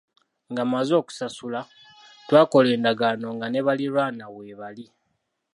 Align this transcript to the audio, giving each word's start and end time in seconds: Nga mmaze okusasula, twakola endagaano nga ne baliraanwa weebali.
Nga 0.51 0.63
mmaze 0.65 0.93
okusasula, 1.01 1.61
twakola 2.27 2.69
endagaano 2.77 3.27
nga 3.35 3.47
ne 3.49 3.61
baliraanwa 3.67 4.27
weebali. 4.35 4.85